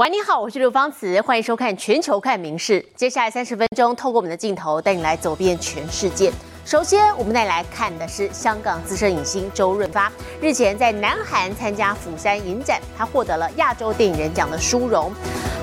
[0.00, 2.80] 喂，你好，我是刘芳慈，欢迎收看《全球看名事》。
[2.96, 6.32] 接下来三十分钟，透过我们的镜头带你来走遍全世界。
[6.64, 10.10] 首先，我们带来看的是香港资深影星周润发，
[10.40, 15.12] 日前在南韩参加釜山影展，他获得了亚洲电影人奖的殊荣。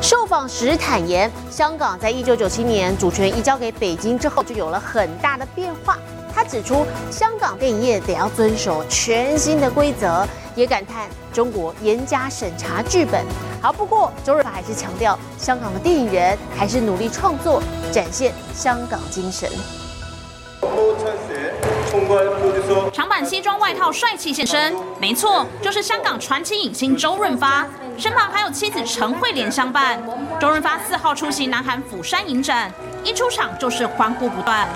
[0.04, 5.98] 受访时坦言，香港在一九九七年主权移交给北京之后，就有了很大的变化。
[6.38, 10.24] 他指出，香港电影业得要遵守全新的规则，
[10.54, 13.26] 也感叹中国严加审查剧本。
[13.60, 17.60] 好，不过周润发还是强调，香港的电影人还是努力创作，
[17.92, 19.50] 展现香港精神。
[22.94, 27.66] 长版西装外套帅气现身，没错，就是香港传奇影星周润发，
[27.98, 30.00] 身旁还有妻子陈慧莲相伴。
[30.40, 32.72] 周润发四号出席南韩釜山影展，
[33.08, 34.68] 一出场就是欢呼不断。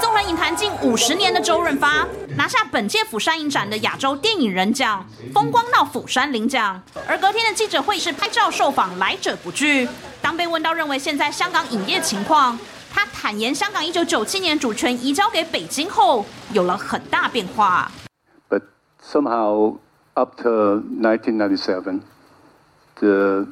[0.00, 2.04] 纵横影坛近五十年的周润发，
[2.36, 6.82] 拿下本届釜山影展的亚洲电影人奖，风光到釜山领奖。
[7.06, 9.88] 而隔天的记者会是拍照受访，来者不拒。
[10.20, 12.58] 当被问到认为现在香港影业情况，
[12.92, 17.92] 他坦言，香港一九九七年主权移交给北京后，有了很大变化。
[18.50, 18.62] But
[19.00, 19.76] somehow,
[20.14, 22.00] up to 1997,
[22.96, 23.46] the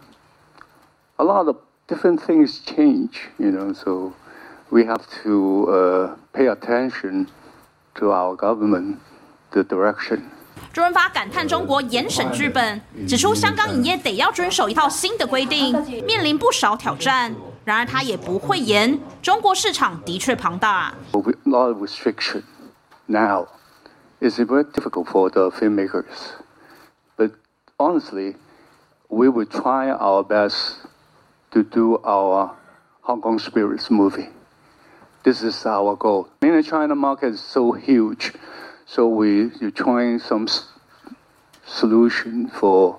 [1.18, 1.56] a lot of
[1.87, 3.29] different things change.
[3.37, 4.13] You know, so
[4.69, 7.27] we have to uh, pay attention
[7.95, 8.97] to our government,
[9.51, 10.21] the direction.
[10.73, 15.73] 周润发感叹中国严审剧本，指出香港影业得要遵守一套新的规定，
[16.05, 17.35] 面临不少挑战。
[17.65, 20.93] 然而他也不会言，中国市场的确庞大。
[21.11, 22.43] A lot of restriction
[23.07, 23.47] now
[24.19, 26.05] is very difficult for the filmmakers.
[27.17, 27.31] But
[27.77, 28.35] honestly,
[29.09, 30.77] we will try our best
[31.56, 32.50] To do our
[33.00, 34.28] Hong Kong spirits movie.
[35.22, 36.28] This is our goal.
[36.42, 38.32] Mainly, China market is so huge,
[38.86, 40.46] so we are trying some
[41.66, 42.98] solution for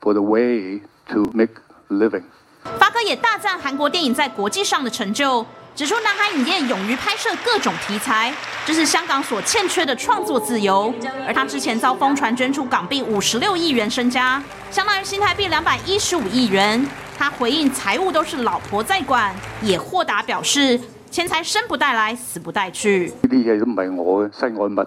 [0.00, 1.50] for the way to make
[1.88, 2.24] living.
[2.78, 5.44] 发哥也大赞韩国电影在国际上的成就，
[5.76, 8.34] 指出南海影业勇于拍摄各种题材，
[8.64, 10.92] 这是香港所欠缺的创作自由。
[11.26, 16.84] 而他之前遭疯传捐出港币五十六亿元身家，相当于新台币两百一十五亿元。
[17.18, 20.80] 他回应财务都是老婆在管，也豁达表示
[21.10, 23.12] 钱财生不带来，死不带去。
[23.22, 24.86] 呢啲嘢都唔系我嘅身外物，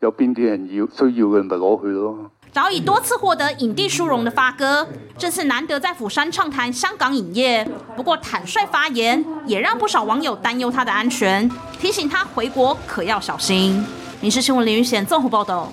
[0.00, 2.30] 有边啲人要需要嘅咪攞去咯。
[2.50, 4.88] 早已多次获得影帝殊荣的发哥，
[5.18, 7.68] 这次难得在釜山畅谈香港影业。
[7.94, 11.46] 不过坦率发言，也让不少网友担忧他的安全，
[11.78, 13.84] 提醒他回国可要小心。
[14.22, 15.70] 《民事新闻》林玉贤综合报道。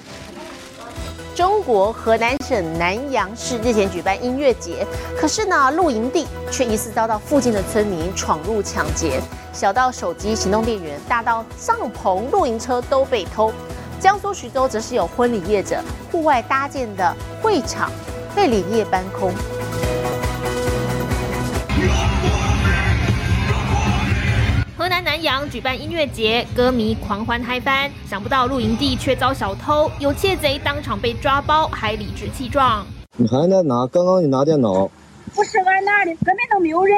[1.35, 4.85] 中国河南省南阳市日前举办音乐节，
[5.17, 9.19] 可是呢，露营地却疑似遭到附近的村民闯入抢劫，
[9.51, 13.51] 小到手机、行动电源，大到帐篷、露营车都被偷。
[13.99, 17.89] 江苏徐州则是有婚礼业者户外搭建的会场
[18.35, 19.31] 被连夜搬空。
[24.83, 32.85] 河南南阳举办音乐节，歌迷狂欢嗨翻，想不到露营地却遭小偷，有窃贼当场被抓包，还理直气壮。
[33.15, 33.87] 你还在拿？
[33.87, 34.91] 刚刚你拿电脑？
[35.33, 36.97] 不是俺拿的，根本都没有人。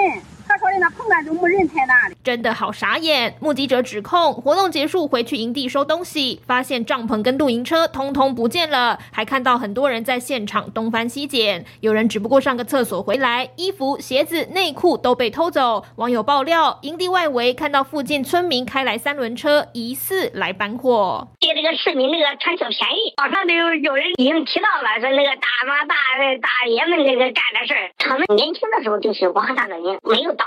[0.66, 3.36] 他说的那棚杆都没人在那里，真的好傻眼。
[3.40, 15.86] 目击者指控，活动结束回去营地收东西，发现帐篷跟露营车通通不见了，还看到很多人在现场东翻西捡，有人只不过上个厕所回来，衣服、鞋子、内裤都被偷走。
[15.98, 21.28] 网友爆料，营地外围看到附近村民开来三轮车，疑似来搬货。
[21.42, 25.96] 借这个市民那个贪小便宜，网上都有有人已经提到了，说那个大妈大
[26.42, 30.34] 大爷们那个干的事儿，他们年轻的时候就是往上的人，没有。
[30.36, 30.46] 到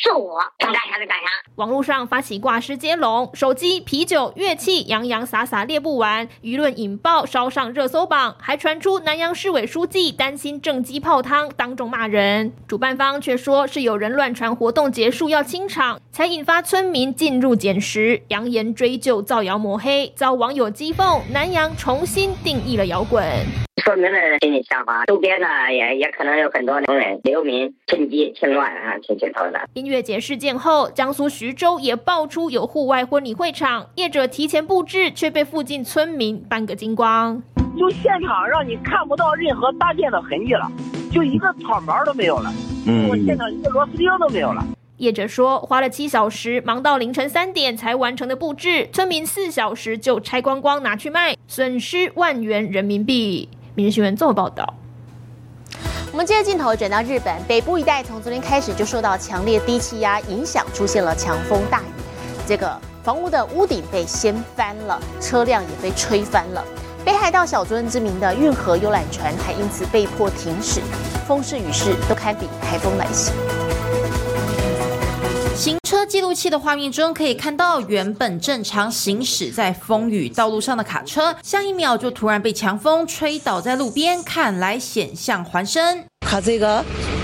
[0.00, 1.26] 是我，想干啥就干啥。
[1.56, 12.52] 网络上发起挂失接龙，手机、啤酒、乐器洋洋洒洒列不完，舆论引爆，烧上热搜榜，还传出南阳市委书记担心正机泡汤，当众骂人。
[12.66, 21.20] 主办方却说是有人乱传活动结束要清场，才引发村民进入捡拾，扬言追究造谣抹黑，遭网友讥讽。
[21.32, 23.22] 南阳重新定义了摇滚。
[23.82, 29.60] 村民的心理想法，周边呢也也可能有很多农人流民趁机趁乱啊去去偷的。
[29.82, 37.42] 音乐节事件后，江苏徐州也爆出有户外婚礼会场业者提前布置，却被附近村民搬个精光。
[37.76, 40.70] 就现场让你看不到任何搭建的痕迹了，
[41.10, 42.52] 就一个草毛都没有了，
[42.86, 44.64] 嗯，现场一个螺丝钉都没有了。
[44.98, 53.48] 业者说，花了七小时，忙到凌晨三点才完成的布置，村民四小时就拆光光拿去卖，损失万元人民币。
[53.74, 54.74] 《民生新闻》综合报道。
[56.12, 61.84] 我们接着镜头转到日本北部一带，从昨天开始就受到强烈低气压影响，出现了强风大雨。
[62.46, 66.62] 这个房屋的屋顶被掀翻了，车辆也被吹翻了。
[67.02, 70.82] 北海道小樽知名的运河游览船还因此被迫停驶，
[71.26, 73.32] 风势雨势都堪比台风来袭。
[75.61, 86.05] 行车记录器的画面中可以看到，原本正常行驶在风雨道路上的卡车，下一秒就突然被强风吹倒在路边，看来险象环生。
[86.21, 86.83] 風が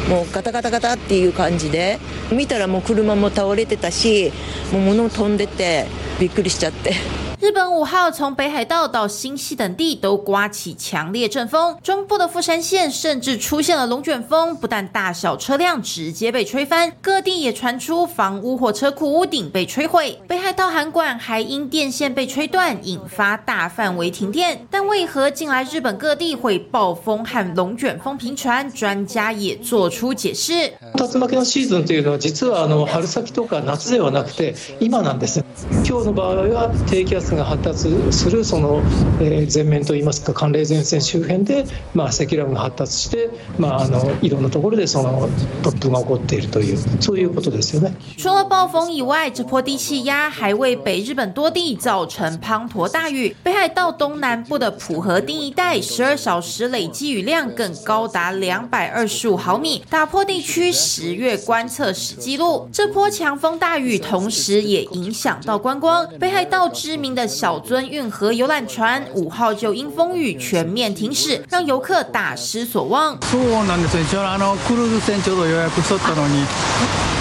[0.10, 2.00] もうガタガタガタっていう感じで、
[2.32, 4.32] 見たらもう車も倒れてたし、
[4.72, 5.86] もう物飛んでて
[6.20, 6.96] びっくりしちゃって。
[7.40, 20.18] 日本五号从北海道到新系等地都刮起强烈阵风，中部的富山县甚至出现了龙卷风，不但大小车辆直接被吹翻，各地也传出房屋或车库屋顶被摧毁。
[20.26, 24.66] 北海道函馆还因电线被吹断，引发大范围停电。
[24.72, 28.72] 但为何近来日本各地会暴风和龙卷风频传？
[28.74, 30.72] 专家也做出解释。
[30.96, 35.44] 竜巻のシーズンというのは実はあの春先とか夏ではなくて今なんです。
[35.86, 38.82] 今日の場合は低気圧 が発達するその、
[39.20, 45.30] えー、前面といいますか寒冷前線周辺で、まあ、積乱雲が発達して、まあ、あのいろんなところでその
[45.62, 47.94] 突風が起こっているというそういうことですよね。
[48.18, 53.36] 除了暴风以外，这波低气压还为北日本多地造成滂沱大雨。
[53.44, 62.68] 北海道东南部的浦河町一带，十二小时累积雨量更高达两百二十五毫米，打破地区十月观测史纪录。
[62.72, 73.18] 这波强风大雨同时也影响到观光，北海道知名 的小樽运河游览船五号就因风雨全面停驶，让游客大失所望。
[73.22, 76.46] そうなんです一応あのクルーズ船ちょうど予約しとったのに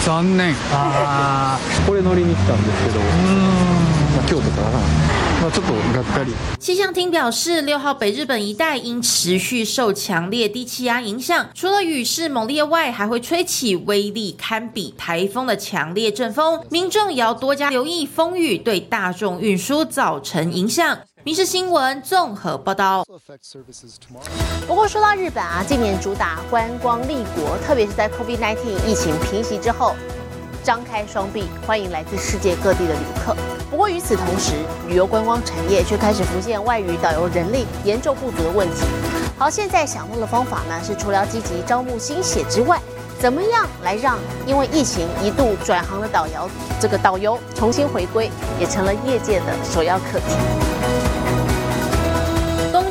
[0.05, 0.55] 残念。
[0.73, 4.79] ああこれ乗りに来たんですけど、うん、京都からな。
[6.60, 20.98] 气象厅表示，六号北日本一带因持续受强烈低气压影响，除了雨势猛烈外，还会吹起威力堪比台风的强烈阵风，民众也要多加留意风雨对大众运输造成影响。
[21.24, 23.06] 民事新闻综合报道。
[24.66, 28.58] 不过说到日本啊，近年主打观光立国，特别是在 COVID-19
[28.88, 29.96] 疫情平息之后。
[30.64, 33.34] 张开双臂欢迎来自世界各地的旅客。
[33.78, 34.54] 不过与此同时，
[34.88, 38.82] 旅游观光产业却开始浮现外语导游人力严重不足的问题。
[39.38, 42.82] 好，现在想到的方法呢，是除了积极招募新血之外，
[43.20, 51.07] 怎么样来让因为疫情一度转行的导游这个导游重新回归，也成了业界的首要课题。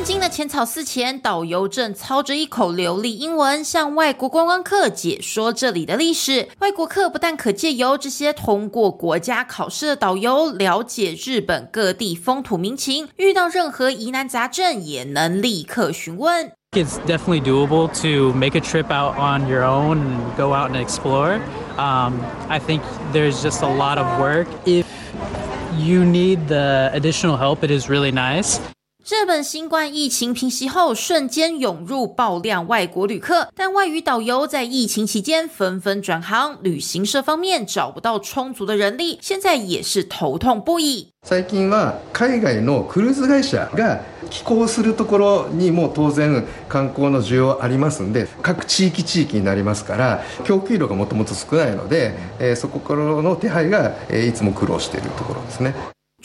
[0.07, 6.47] 京的浅草寺前，导游正操着一口流利英文向外国观光客解说这里的历史。
[6.59, 16.53] 外国客不但可借由这些通过国家考试的导游了解日本各地风土民情，遇到任何疑难杂症也能立刻询问。
[16.71, 21.41] It's definitely doable to make a trip out on your own and go out and explore.
[21.75, 22.13] Um,
[22.47, 22.79] I think
[23.11, 24.47] there's just a lot of work.
[24.65, 24.85] If
[25.77, 28.61] you need the additional help, it is really nice.
[29.06, 41.08] 日本新冠疫情平息后，瞬间涌入爆量外国旅客，但外语导游在疫情期间纷纷转行，旅行社方面找不到充足的人力，现在也是头痛不已。
[41.26, 44.00] 最近は海外のクルーズ会社が
[44.30, 55.74] 寄港するところにも当然観光の需要ありますんで、各地域地域になりますから、供給量がもともと少ないので、えそこからの手配がいつも苦労しているところですね。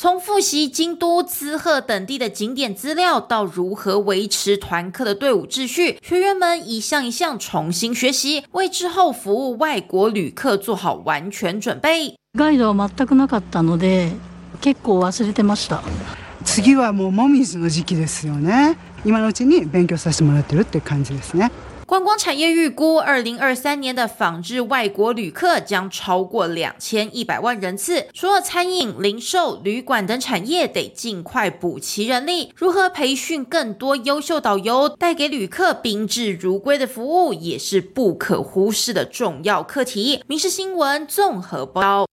[0.00, 12.14] 从复习京都、滋贺等地的景点资料，到如何维持团客的队伍秩序，学员们一项一项重新学习，为之后服务外国旅客做好完全准备。
[12.36, 14.12] ガイドは全くなかったので、
[14.60, 15.82] 結構忘れてました。
[16.44, 18.76] 次はもうもみじの時期ですよね。
[19.04, 21.50] 今のうちに勉強させてもらってるって感じですね。
[21.91, 28.07] 观光产业预估，二零二三年的访日外国旅客将超过两千一百万人次。
[28.13, 40.23] 除了餐饮、零售、旅馆等产业得尽快补齐人力，如何培训更多优秀导游，带给旅客宾至如归的服务，也是不可忽视的重要课题。
[40.27, 42.10] 民事新闻综合报。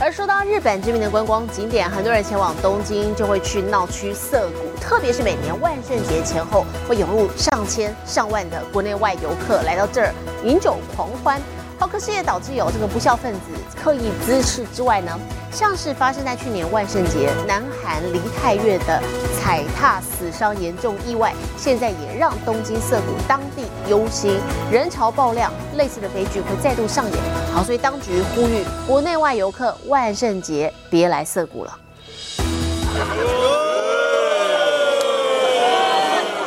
[0.00, 10.12] 而说到日本知名的观光景点，很多人前往东京就会去闹区涩谷，特别是每年万圣节前后，会涌入上千上万的国内外游客来到这儿
[10.44, 11.40] 饮酒狂欢。
[11.78, 13.40] 好，可是也导致有这个不孝分子
[13.82, 15.18] 刻意滋事之外呢，
[15.52, 19.02] 像是发生在去年万圣节，南韩梨泰院的
[19.38, 24.40] 踩踏死伤严重意外，现在也让东京涩谷当地忧心，
[24.70, 27.14] 人潮爆量，类似的悲剧会再度上演。
[27.52, 31.78] 好，所以当局呼吁国内外游客万圣节别来涩谷了。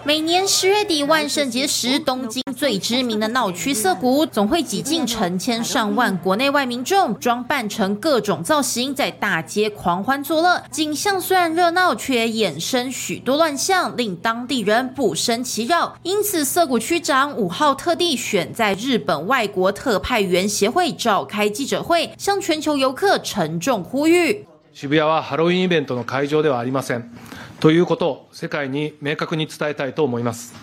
[0.05, 10.63] 每年十月底万圣节时，东京最知名的闹区涩谷总会挤进成千上万国内外民众，装扮成各种造型，在大街狂欢作乐。
[10.71, 15.95] 景象虽然热闹，却衍生许多乱象，令当地人不胜其扰。
[16.03, 27.11] 因此，涩谷区长五号特地选在日本外国特派员协会召开记者会，向全球游客沉重呼吁：渋谷はハロウィンイベントの会場ではありません。
[27.60, 30.54] ということを世界に明確に伝えたいと思います。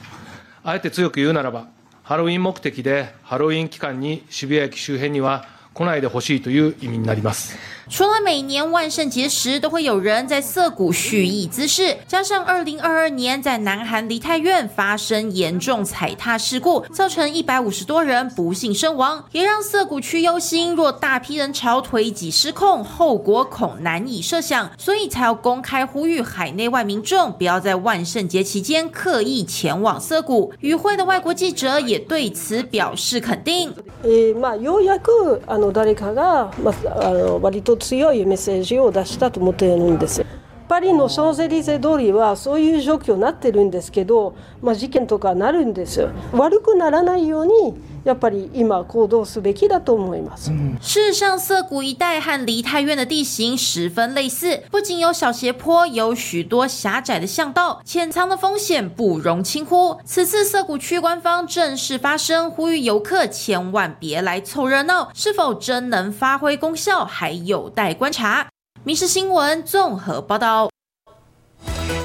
[0.63, 1.69] あえて強く言うならば、
[2.03, 7.56] ハロウィン目的でハロウィン期間に渋谷駅周辺には来ないでほしいという意味になります。
[7.90, 30.52] 除了每年万圣节时都会有人在涩谷蓄意滋事，加上二零二二年在南韩梨泰院发生严重踩踏事故，造成一百五十多人不幸身亡，也让涩谷区忧心，若大批人潮推挤失控，后果恐难以设想，所以才要公开呼吁海内外民众不要在万圣节期间刻意前往涩谷。
[30.60, 33.74] 与会的外国记者也对此表示肯定。
[34.38, 40.25] まあようやくあ の誰かがまあの割と強いメッセージを出したと思っているんです。
[40.69, 46.09] パリのシャンゼリゼ通りはそういう状況になってるんですけど、まあ、事件とかなるんです。
[46.33, 50.52] 悪くならないようにやっぱり今行動すべきだと思います。
[50.82, 59.98] 事实上，涩谷一带和梨泰院的地形十分类似，不仅有小斜坡，有许多狭窄的巷道，潜藏的风险不容轻忽。
[60.06, 68.48] 此次涩谷区官方正式发声，呼吁游客千万别来凑热闹，是否真能发挥功效，还有待观察。
[68.84, 70.71] 民事新闻综合报道。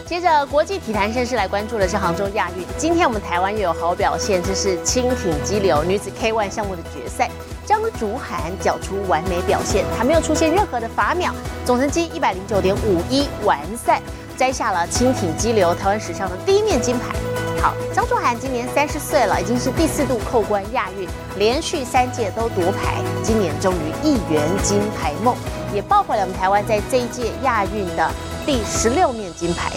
[0.06, 2.65] 接着，国际体坛盛事来关注的是杭州亚运。
[2.77, 7.29] 今天我们台湾又有好表现，这是轻艇激流女子 K1 项目的决赛，
[7.65, 11.34] 张竹涵缴出完美表现，她没有出现任何的罚秒，
[11.65, 14.01] 总成绩一百零九点五一完赛，
[14.38, 17.13] 摘下了轻艇激流台湾史上的第一面金牌。
[17.62, 25.36] 好，张竹涵今年三十岁了，已经是第四度扣关亚运，连续三届都夺牌，今年终于一圆金牌梦。
[25.74, 28.10] 也抱回了我们台湾在这一届亚运的
[28.46, 29.72] 第十六面金牌。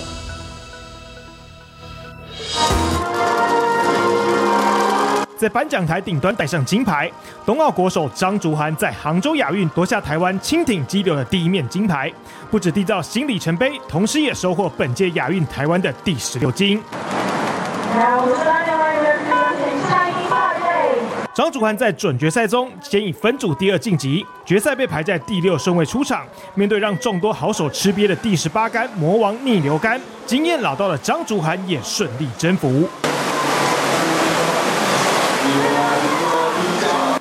[5.36, 7.10] 在颁奖台顶端戴上金牌，
[7.46, 12.12] 冬奥国手张竹涵在杭州亚运夺下台湾轻艇激流的第一面金牌，
[12.50, 16.82] 不止缔造新里程碑，同时也收获本届亚运台湾的第十六金。
[21.40, 26.22] 张竹涵在准决赛中先以分组第二晋级，决赛被排在第六顺位出场。
[26.54, 32.86] 面对让众多好手吃瘪的第十八杆魔王逆流杆，经验老道的张竹涵也顺利征服。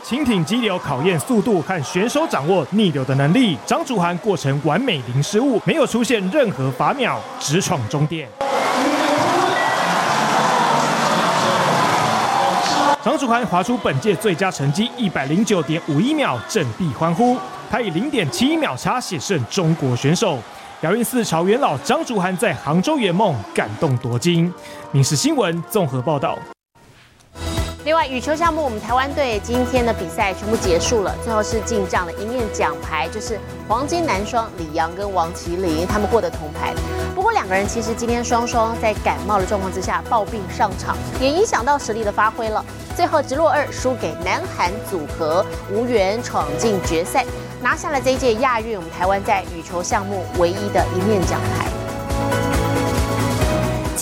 [0.03, 8.27] 轻艇激流考验速度和选手掌握逆流的能力，张竹涵过程完美零失误，没有出现任何罚秒，直闯终点。
[13.09, 17.35] 张竹涵划出本届最佳成绩一百零九点五一秒，振臂欢呼。
[17.67, 20.37] 他以零点七一秒差险胜中国选手。
[20.81, 24.53] 姚运四朝元老张竹涵在杭州圆梦感动夺金。
[24.91, 26.37] 民视新闻综合报道。
[27.89, 36.71] 另外，羽球项目，我们台湾队今天的比赛全部结束了，最后是进账了一面奖牌，就是黄金男双李阳跟王麒麟，他们获得铜牌。
[37.15, 42.63] 不过两个人其实今天双双在感冒的状况之下抱病上场，也影响到实力的发挥了。
[42.95, 45.43] 最后直落二输给南韩组合，
[45.73, 47.25] 无缘闯进决赛，
[47.59, 51.68] 拿下了这一届亚运我们台湾在羽球项目唯一的一面奖牌。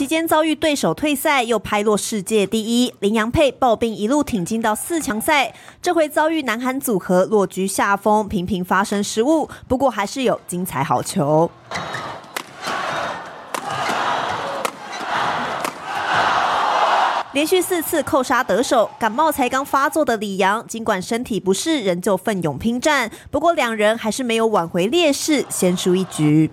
[0.08, 5.54] 间遭遇对手退赛，又拍落世界第一，林洋配抱病一路挺进到四强赛。
[5.82, 11.52] 这回遭遇南韩组合落居下风，频频发生失误，不过还是有精彩好球。
[17.34, 23.12] 连续四次扣杀得手，感冒才刚发作的李阳，尽管身体不适，仍旧奋勇拼战。
[23.30, 26.50] 不过两人还是没有挽回劣势，先输一局。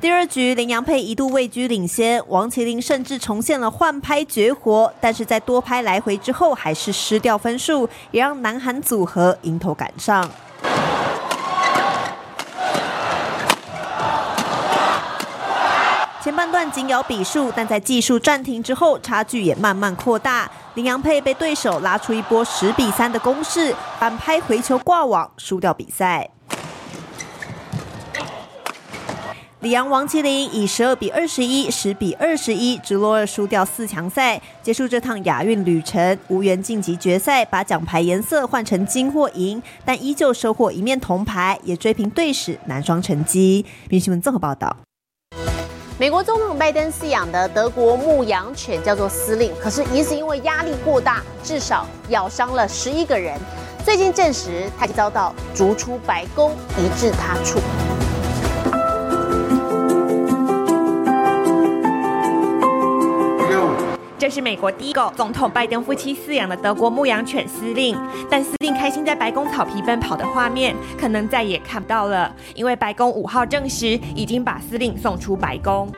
[0.00, 10.26] 第二局，林洋配一度位居领先，王麒麟甚至重现了换拍绝活，但是在多拍来回之后，还是失掉分数，也让南韩组合迎头赶上。
[16.22, 20.50] 前半段紧咬比数，但在技术暂停之后，差距也慢慢扩大。
[20.74, 26.30] 林洋配被对手拉出一波十比三的攻势，反拍回球挂网，输掉比赛。
[29.60, 43.66] 里昂王麒麟以十二比二十一、十比二十一直落二输掉四强赛，结束这趟亚运旅程，无缘晋级决赛，把奖牌颜色换成金或银，但依旧收获一面铜牌，也追平队史男双成绩。
[43.90, 44.74] 新闻综合报道。
[45.98, 53.38] 美国总统拜登饲养的德国牧羊犬叫做司令，可是疑似因为压力过大，至少咬伤了十一个人。
[53.84, 57.60] 最近证实，他遭到逐出白宫，移至他处。
[64.20, 67.96] 这是美国第一个总统拜登夫妻饲养的德国牧羊犬司令，
[68.28, 75.90] 但司令开心在白宫草皮奔跑的画面，可能再也看不到了，因为白宫五号证实已经把司令送出白宫。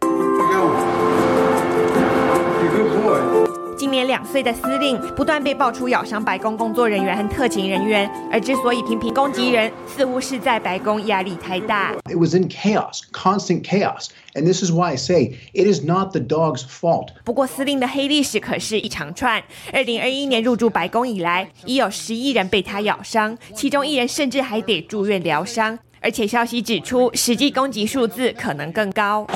[3.82, 11.92] 今年两岁的司令不断被爆出咬伤白宫工作人员和特勤人员，而之所以频频攻击人，似乎是在白宫压力太大。
[12.04, 16.20] It was in chaos, constant chaos, and this is why I say it is not the
[16.20, 17.08] dog's fault.
[17.24, 19.42] 不过司令的黑历史可是一长串。
[19.72, 29.26] 二零二一年入驻白宫以来，已有十一人被他咬伤，其中一人甚至还得住院疗伤，而且消息指出，实际攻击数字可能更高。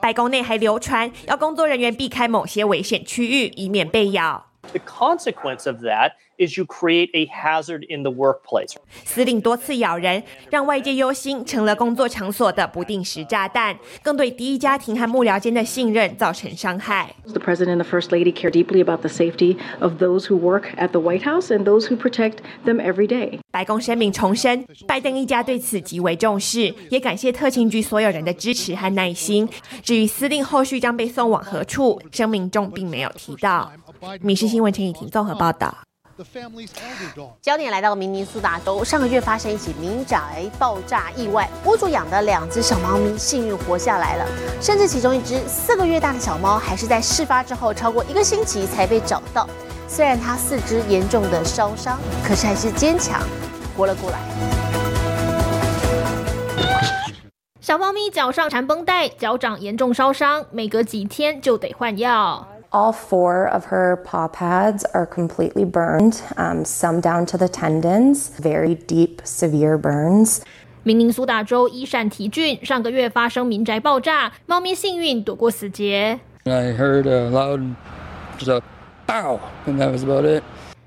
[0.00, 4.49] 白宫内还流传要工作人员避开某些危险区域，以免被咬。
[4.72, 8.76] The consequence of that is you create a hazard in the workplace.
[9.04, 17.14] 司令多次咬人，让外界忧心成了工作场所的不定时炸弹，更对第一家庭和幕僚间的信任造成伤害。
[17.24, 20.88] The president and the first lady care deeply about the safety of those who work at
[20.88, 23.40] the White House and those who protect them every day.
[23.50, 29.48] 白宫声明重申，拜登一家对此极为重视，也感谢特勤局所有人的支持和耐心。
[29.82, 33.72] 至于司令后续将被送往何处，声明中并没有提到。
[34.20, 35.74] 《民事新闻》陈以婷综合报道。
[37.40, 44.26] 焦点来到明尼苏达州，上个月发生一起民宅爆炸意外，屋主养的两只小猫咪幸运活下来了，
[44.60, 49.48] 甚至其中一只四个月大的小猫，还是在事发之后超过一个星期才被找到。
[49.88, 53.22] 虽然它四肢严重的烧伤，可是还是坚强
[53.74, 54.18] 活了过来。
[57.62, 62.46] 小猫咪脚上缠绷带，脚掌严重烧伤，每隔几天就得换药。
[62.71, 68.75] All four of her paw pads are completely burned, um, some down to the tendons, very
[68.75, 70.41] deep, severe burns.
[70.83, 76.19] 明尼苏达州伊善提郡上个月发生民宅爆炸，猫咪幸运躲过死劫。
[76.43, 77.75] I heard a loud,
[78.37, 78.61] just a
[79.07, 80.43] bow, and that was about it.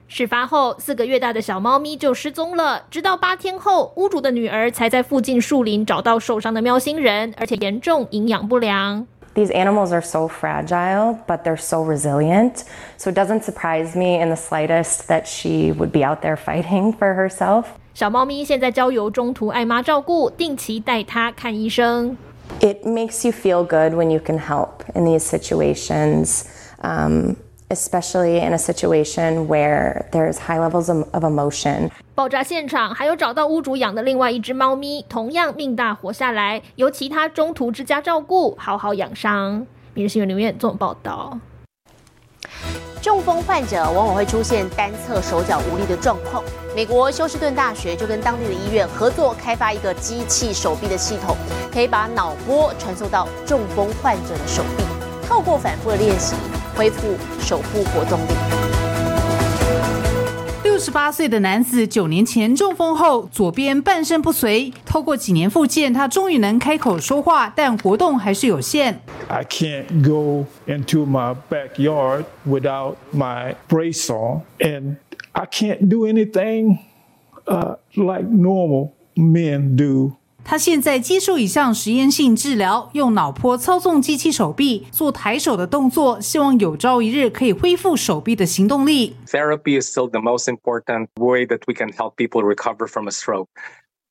[0.06, 9.06] 事发后，四个月大的小猫咪就失踪了，直到八天后，屋主的女儿才在附近树林找到受伤的喵星人，而且严重营养不良。
[9.34, 12.64] These animals are so fragile, but they're so resilient.
[12.96, 16.92] So it doesn't surprise me in the slightest that she would be out there fighting
[16.92, 17.66] for herself.
[17.94, 22.16] 小猫咪现在交由中途爱妈照顾，定期带它看医生。
[22.60, 26.44] It makes you feel good when you can help in these situations.
[26.82, 27.36] Um,
[27.73, 31.89] especially in a situation where there's high levels of, of emotion.
[32.15, 39.65] 爆炸现场还有找到屋主养的另外一只猫咪，同样命大活下来，由其他中途之家照顾，好好养伤。
[39.93, 41.37] 明日新闻留言做报道。
[43.01, 46.41] 中风患者往往会出现单侧手脚无力的状况。
[46.73, 51.35] 美国休斯顿大学就跟当地的医院合作开发一个机器手臂的系统，
[51.71, 54.83] 可以把脑波传送到中风患者的手臂，
[55.27, 56.35] 透过反复的练习。
[56.75, 58.33] 恢复手部活动力。
[60.63, 64.73] 六十八岁的男子九年前中风后，左边半身不遂。
[64.85, 68.99] 透过几年复健，他终于能开口说话，但活动还是有限。
[69.27, 74.95] I can't go into my backyard without my brace on, and
[75.33, 76.79] I can't do anything
[77.45, 80.13] uh, like normal men do.
[80.43, 89.15] 他现在接受一项实验性治疗，用脑波操纵机器手臂做抬手的动作，希望有朝一日可以恢复手臂的行动力。
[89.27, 93.47] Therapy is still the most important way that we can help people recover from a stroke.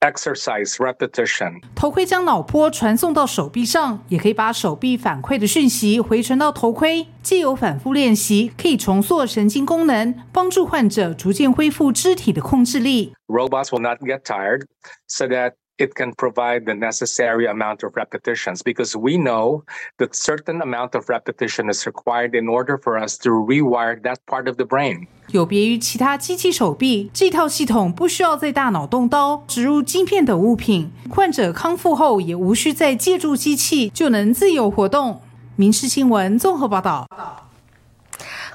[0.01, 1.61] Exercise repetition.
[1.77, 7.07] 头盔将脑波传送到手臂上，也可以把手臂反馈的讯息回传到头盔。
[7.23, 13.12] 既有反复练习，可以重塑神经功能，帮助患者逐渐恢复肢体的控制力。
[13.29, 14.62] Robots will not get tired,
[15.07, 19.64] so that it can provide the necessary amount of repetitions because we know
[19.99, 24.47] that certain amount of repetition is required in order for us to rewire that part
[24.47, 25.09] of the brain.
[25.29, 35.23] 有别于其他机器手臂，这套系统不需要在大脑动刀、植入晶片等物品，患者康复后也无需再借助机器就能自由活动。
[35.57, 37.07] 民事新闻综合报道。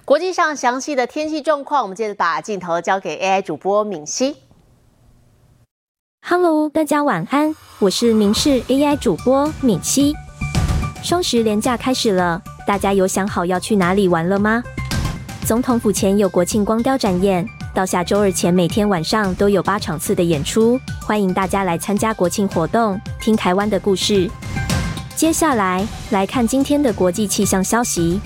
[0.06, 4.38] 国际上详细的天气状况，我们接着把镜头交给 AI 主播敏熙。
[6.21, 10.13] Hello，大家晚安，我是明视 AI 主播敏熙。
[11.01, 14.62] 双十连假开始了，大家有想好要去哪里玩了吗？
[15.45, 24.30] 总统府前有国庆光雕展演，到下周二前每天晚上都有八场次的演出，欢迎大家来参加国庆活动，听台湾的故事。
[25.15, 28.19] 接下来来看今天的国际气象消息：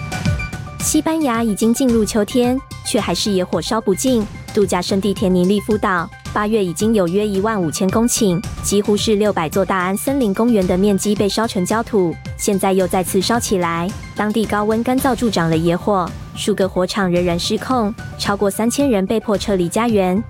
[0.80, 4.25] 西班牙已经进入秋天，却还是野火烧不尽。
[4.54, 6.10] 度假胜地田尼利夫岛。
[6.34, 13.89] 八月已经有约一万五千公顷，几乎是六百座大安森林公园的面积被烧成焦土，现在又再次烧起来。
[14.15, 20.24] 当地高温干燥助长了野火，数个火场仍然失控，超过三千人被迫撤离家园。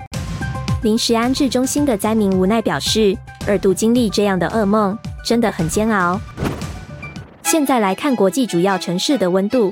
[0.82, 6.20] 临时安置中心的灾民无奈表示，二度经历这样的噩梦，真的很煎熬。
[7.44, 9.72] 现在来看国际主要城市的温度：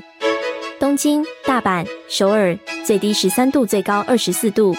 [0.78, 4.76] 东京、大阪、首尔，最低十三度，最高二十四度。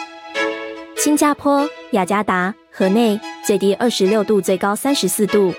[1.04, 5.52] 新加坡、雅加达、河内最低二十六度，最高三十四度；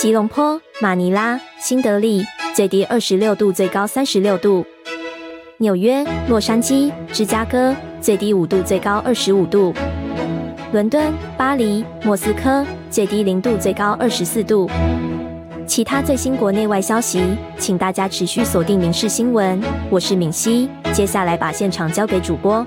[0.00, 4.64] 吉隆坡、马尼拉、新德里最低二十六度，最高三十六度；
[5.58, 9.72] 纽约、洛杉矶、芝加哥最低五度，最高二十五度；
[10.72, 14.68] 伦敦、巴黎、莫斯科最低零度，最高二十四度。
[15.68, 17.22] 其他最新国内外消息，
[17.58, 22.66] 请大家持续锁定《民事新闻》，我是敏熙，接下来把现场交给主播。